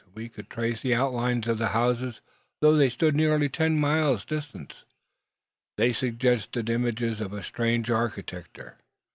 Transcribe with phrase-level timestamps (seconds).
[0.15, 2.21] We could trace the outlines of the houses,
[2.59, 4.83] though they stood nearly ten miles distant.
[5.77, 8.77] They suggested images of a strange architecture.